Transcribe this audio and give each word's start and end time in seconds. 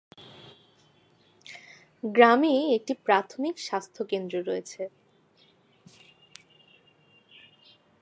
গ্রামে 2.03 2.53
একটি 2.75 2.93
প্রাথমিক 3.05 3.55
স্বাস্থ্য 3.59 4.01
কেন্দ্র 4.05 4.35
রয়েছে। 4.45 4.81